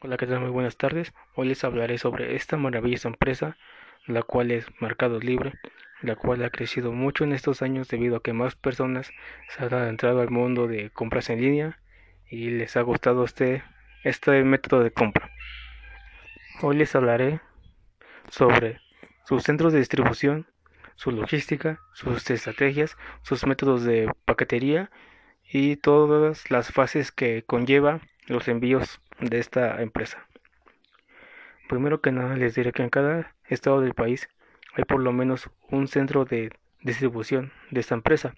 [0.00, 0.38] Hola, ¿qué tal?
[0.38, 1.12] Muy buenas tardes.
[1.34, 3.56] Hoy les hablaré sobre esta maravillosa empresa,
[4.06, 5.54] la cual es Mercado Libre,
[6.02, 9.10] la cual ha crecido mucho en estos años debido a que más personas
[9.48, 11.80] se han adentrado al mundo de compras en línea
[12.30, 13.64] y les ha gustado este,
[14.04, 15.32] este método de compra.
[16.62, 17.40] Hoy les hablaré
[18.30, 18.80] sobre
[19.24, 20.46] sus centros de distribución,
[20.94, 24.92] su logística, sus estrategias, sus métodos de paquetería
[25.42, 30.26] y todas las fases que conlleva los envíos de esta empresa.
[31.68, 34.28] Primero que nada les diré que en cada estado del país
[34.74, 38.34] hay por lo menos un centro de distribución de esta empresa.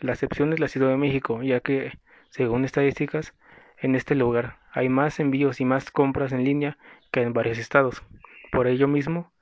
[0.00, 1.98] La excepción es la Ciudad de México, ya que,
[2.30, 3.34] según estadísticas,
[3.78, 6.78] en este lugar hay más envíos y más compras en línea
[7.10, 8.02] que en varios estados.
[8.50, 9.32] Por ello mismo,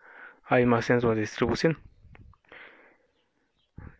[0.45, 1.79] hay más centros de distribución.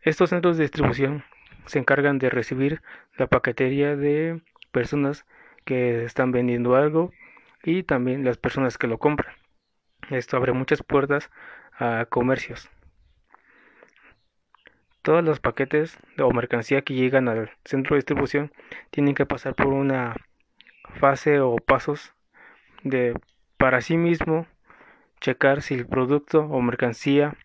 [0.03, 1.25] Estos centros de distribución
[1.67, 2.83] se encargan de recibir
[3.17, 4.41] la paquetería de
[4.73, 5.27] personas
[5.65, 7.13] que están vendiendo algo
[7.63, 9.35] y también las personas que lo compran.
[10.11, 11.31] Esto abre muchas puertas
[11.79, 12.69] a comercios.
[15.03, 18.53] Todos los paquetes o mercancía que llegan al centro de distribución
[18.91, 20.15] tienen que pasar por una
[20.99, 22.15] fase o pasos
[22.83, 23.15] de
[23.57, 24.47] para sí mismo
[25.21, 27.37] checar si el producto o mercancía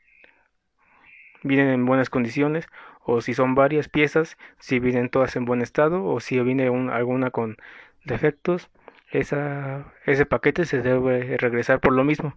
[1.43, 2.67] vienen en buenas condiciones
[3.01, 7.29] o si son varias piezas, si vienen todas en buen estado o si viene alguna
[7.31, 7.57] con
[8.05, 8.69] defectos,
[9.11, 12.33] ese paquete se debe regresar por lo mismo.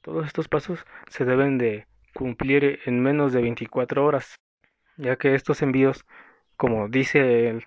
[0.00, 4.40] Todos estos pasos se deben de cumplir en menos de 24 horas,
[4.96, 6.06] ya que estos envíos,
[6.56, 7.58] como dice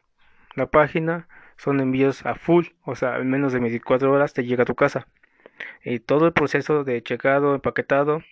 [0.56, 4.64] la página, son envíos a full, o sea, en menos de 24 horas te llega
[4.64, 5.08] a tu casa.
[5.84, 8.24] Y todo el proceso de checado, empaquetado,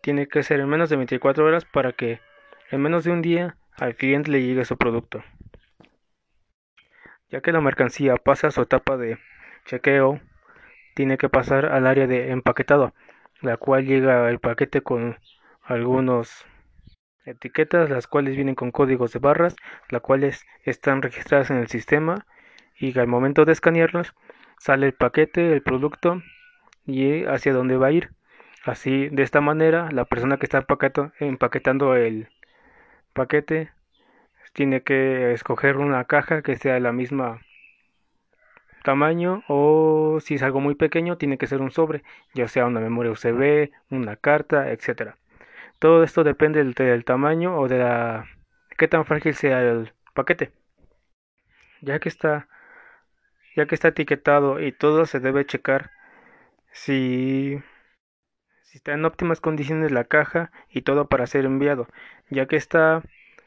[0.00, 2.20] tiene que ser en menos de 24 horas para que
[2.70, 5.22] en menos de un día al cliente le llegue su producto
[7.30, 9.18] ya que la mercancía pasa su etapa de
[9.64, 10.20] chequeo,
[10.94, 12.92] tiene que pasar al área de empaquetado,
[13.40, 15.18] la cual llega el paquete con
[15.62, 16.44] algunos
[17.24, 19.56] etiquetas, las cuales vienen con códigos de barras,
[19.88, 22.26] las cuales están registradas en el sistema
[22.76, 24.14] y al momento de escanearlas
[24.58, 26.22] sale el paquete, el producto
[26.86, 28.10] y hacia dónde va a ir.
[28.64, 30.66] Así, de esta manera, la persona que está
[31.18, 32.28] empaquetando el
[33.14, 33.70] paquete
[34.52, 37.40] tiene que escoger una caja que sea de la misma
[38.82, 42.02] tamaño o si es algo muy pequeño tiene que ser un sobre,
[42.34, 45.16] ya sea una memoria USB, una carta, etcétera.
[45.78, 48.26] Todo esto depende del, tamaño o de la
[48.78, 50.52] qué tan frágil sea el paquete.
[51.82, 52.48] Ya que está
[53.56, 55.90] ya que está etiquetado y todo se debe checar
[56.72, 57.60] si
[58.64, 61.88] si está en óptimas condiciones la caja y todo para ser enviado,
[62.30, 63.02] ya que está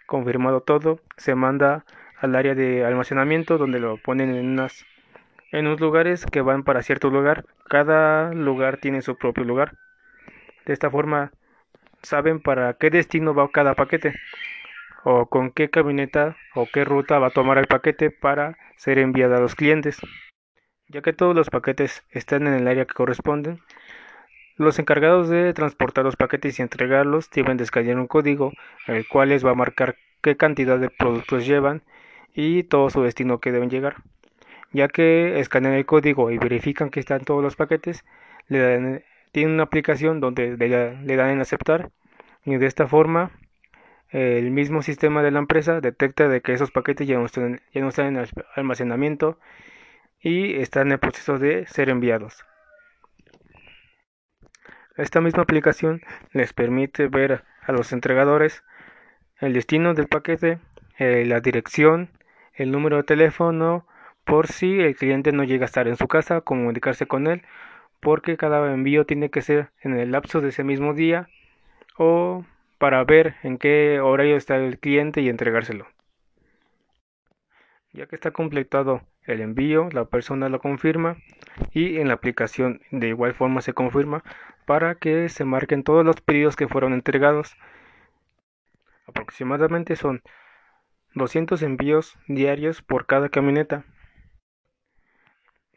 [0.06, 1.86] confirmado todo, se manda
[2.20, 4.86] al área de almacenamiento donde lo ponen en unas
[5.52, 7.46] en unos lugares que van para cierto lugar.
[7.70, 9.74] Cada lugar tiene su propio lugar.
[10.66, 11.32] De esta forma
[12.02, 14.14] saben para qué destino va cada paquete
[15.04, 19.36] o con qué camioneta o qué ruta va a tomar el paquete para ser enviado
[19.36, 20.00] a los clientes.
[20.88, 23.62] Ya que todos los paquetes están en el área que corresponden,
[24.56, 28.52] los encargados de transportar los paquetes y entregarlos deben descargar un código,
[28.88, 31.82] el cual les va a marcar qué cantidad de productos llevan
[32.34, 33.98] y todo su destino que deben llegar.
[34.72, 38.04] Ya que escanean el código y verifican que están todos los paquetes,
[38.48, 39.04] tienen
[39.54, 41.90] una aplicación donde le, dan en aceptar
[42.46, 43.32] y de esta forma
[44.10, 47.82] el mismo sistema de la empresa detecta de que esos paquetes ya no están, ya
[47.82, 49.40] no están en almacenamiento
[50.22, 52.46] y están en el proceso de ser enviados.
[54.96, 56.02] Esta misma aplicación
[56.34, 58.64] les permite ver a los entregadores
[59.40, 60.60] el destino del paquete,
[61.00, 62.10] eh, la dirección,
[62.54, 63.88] el número de teléfono,
[64.24, 67.42] por si el cliente no llega a estar en su casa, comunicarse con él,
[68.00, 71.28] porque cada envío tiene que ser en el lapso de ese mismo día
[71.98, 72.46] o
[72.78, 75.88] para ver en qué horario está el cliente y entregárselo.
[77.94, 81.18] Ya que está completado el envío, la persona lo confirma
[81.72, 84.24] y en la aplicación de igual forma se confirma
[84.66, 87.56] para que se marquen todos los pedidos que fueron entregados.
[89.08, 90.22] Aproximadamente son
[91.16, 93.86] 200 envíos diarios por cada camioneta.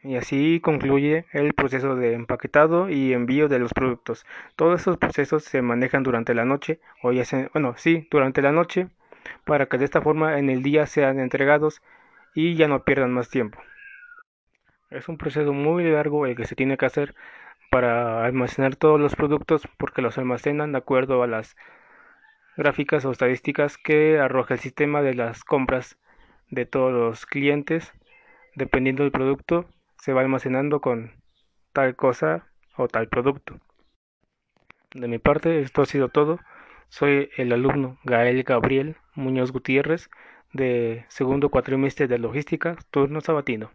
[0.03, 4.25] Y así concluye el proceso de empaquetado y envío de los productos.
[4.55, 8.51] Todos esos procesos se manejan durante la noche, o ya se, bueno, sí, durante la
[8.51, 8.89] noche,
[9.45, 11.81] para que de esta forma en el día sean entregados
[12.33, 13.59] y ya no pierdan más tiempo.
[14.89, 17.13] Es un proceso muy largo el que se tiene que hacer
[17.77, 21.55] para almacenar todos los productos porque los almacenan de acuerdo a las
[22.55, 25.95] gráficas o estadísticas que arroja el sistema de las compras
[26.49, 27.93] de todos los clientes
[28.55, 29.67] dependiendo del producto,
[29.99, 31.11] se va almacenando con
[31.71, 32.47] tal cosa
[32.77, 33.59] o tal producto.
[34.95, 36.39] De mi parte, esto ha sido todo.
[36.89, 40.09] Soy el alumno Gael Gabriel Muñoz Gutiérrez
[40.51, 43.69] de segundo cuatrimestre de logística, turno sabatino.